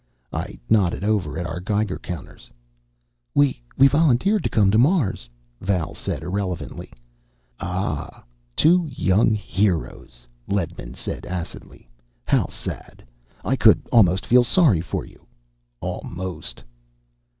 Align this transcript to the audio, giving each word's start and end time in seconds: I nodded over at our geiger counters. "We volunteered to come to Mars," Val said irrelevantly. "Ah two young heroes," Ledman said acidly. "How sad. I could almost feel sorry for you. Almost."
I 0.33 0.57
nodded 0.67 1.03
over 1.03 1.37
at 1.37 1.45
our 1.45 1.59
geiger 1.59 1.99
counters. 1.99 2.49
"We 3.35 3.53
volunteered 3.77 4.43
to 4.43 4.49
come 4.49 4.71
to 4.71 4.79
Mars," 4.79 5.29
Val 5.59 5.93
said 5.93 6.23
irrelevantly. 6.23 6.91
"Ah 7.59 8.23
two 8.55 8.87
young 8.89 9.35
heroes," 9.35 10.25
Ledman 10.47 10.95
said 10.95 11.23
acidly. 11.27 11.87
"How 12.25 12.47
sad. 12.47 13.03
I 13.45 13.55
could 13.55 13.83
almost 13.91 14.25
feel 14.25 14.43
sorry 14.43 14.81
for 14.81 15.05
you. 15.05 15.27
Almost." 15.81 16.63